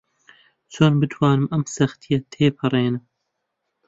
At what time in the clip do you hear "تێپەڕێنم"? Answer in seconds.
2.33-3.03